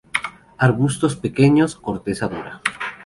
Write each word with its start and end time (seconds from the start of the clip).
Arbustos 0.57 1.15
pequeños, 1.15 1.75
corteza 1.75 2.25
dura. 2.27 2.63